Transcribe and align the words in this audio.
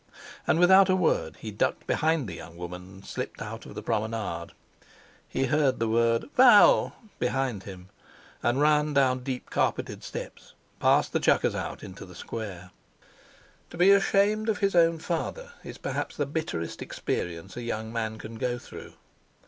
And 0.47 0.59
without 0.59 0.89
a 0.89 0.95
word 0.95 1.35
he 1.41 1.51
ducked 1.51 1.85
behind 1.85 2.27
the 2.27 2.33
young 2.33 2.57
woman 2.57 2.81
and 2.89 3.05
slipped 3.05 3.39
out 3.39 3.67
of 3.67 3.75
the 3.75 3.83
Promenade. 3.83 4.51
He 5.29 5.45
heard 5.45 5.77
the 5.77 5.87
word, 5.87 6.27
"Val!" 6.35 6.95
behind 7.19 7.65
him, 7.65 7.89
and 8.41 8.59
ran 8.59 8.93
down 8.93 9.19
deep 9.19 9.51
carpeted 9.51 10.03
steps 10.03 10.55
past 10.79 11.13
the 11.13 11.19
"chuckersout," 11.19 11.83
into 11.83 12.03
the 12.07 12.15
Square. 12.15 12.71
To 13.69 13.77
be 13.77 13.91
ashamed 13.91 14.49
of 14.49 14.57
his 14.57 14.73
own 14.75 14.97
father 14.97 15.51
is 15.63 15.77
perhaps 15.77 16.17
the 16.17 16.25
bitterest 16.25 16.81
experience 16.81 17.55
a 17.55 17.61
young 17.61 17.93
man 17.93 18.17
can 18.17 18.39
go 18.39 18.57
through. 18.57 18.93